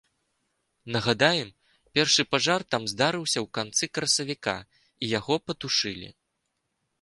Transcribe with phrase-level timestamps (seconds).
[0.93, 1.51] Нагадаем,
[1.97, 6.09] першы пажар там здарыўся ў канцы красавіка і яго патушылі.